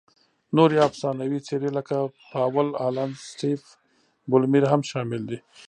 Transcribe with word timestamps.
نورې 0.55 0.77
افسانوي 0.89 1.39
څېرې 1.47 1.71
لکه 1.77 1.95
پاول 2.31 2.67
الن، 2.87 3.11
سټیف 3.29 3.61
بولمیر 4.29 4.63
هم 4.71 4.81
شامل 4.91 5.21
دي. 5.29 5.39